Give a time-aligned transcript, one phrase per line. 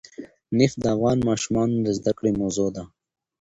[0.57, 2.83] نفت د افغان ماشومانو د زده کړې موضوع ده.